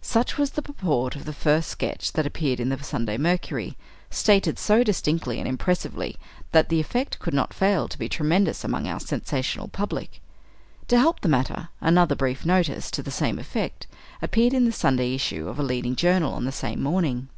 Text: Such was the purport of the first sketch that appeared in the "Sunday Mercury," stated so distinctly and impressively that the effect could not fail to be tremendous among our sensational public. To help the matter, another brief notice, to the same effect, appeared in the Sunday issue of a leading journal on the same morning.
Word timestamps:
Such 0.00 0.38
was 0.38 0.52
the 0.52 0.62
purport 0.62 1.16
of 1.16 1.26
the 1.26 1.34
first 1.34 1.68
sketch 1.68 2.12
that 2.12 2.24
appeared 2.26 2.60
in 2.60 2.70
the 2.70 2.82
"Sunday 2.82 3.18
Mercury," 3.18 3.76
stated 4.08 4.58
so 4.58 4.82
distinctly 4.82 5.38
and 5.38 5.46
impressively 5.46 6.16
that 6.52 6.70
the 6.70 6.80
effect 6.80 7.18
could 7.18 7.34
not 7.34 7.52
fail 7.52 7.86
to 7.86 7.98
be 7.98 8.08
tremendous 8.08 8.64
among 8.64 8.88
our 8.88 8.98
sensational 8.98 9.68
public. 9.68 10.22
To 10.88 10.98
help 10.98 11.20
the 11.20 11.28
matter, 11.28 11.68
another 11.82 12.14
brief 12.14 12.46
notice, 12.46 12.90
to 12.92 13.02
the 13.02 13.10
same 13.10 13.38
effect, 13.38 13.86
appeared 14.22 14.54
in 14.54 14.64
the 14.64 14.72
Sunday 14.72 15.14
issue 15.14 15.46
of 15.46 15.58
a 15.58 15.62
leading 15.62 15.94
journal 15.94 16.32
on 16.32 16.46
the 16.46 16.52
same 16.52 16.82
morning. 16.82 17.28